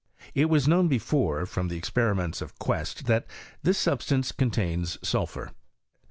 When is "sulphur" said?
5.07-5.51